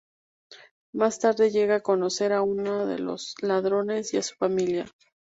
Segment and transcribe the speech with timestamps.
[0.95, 4.87] Más tarde llega a conocer a una de los ladrones y a su familia.